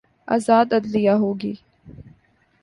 آزاد 0.27 0.67
عدلیہ 0.73 1.11
ہو 1.11 1.29
گی۔ 1.41 1.53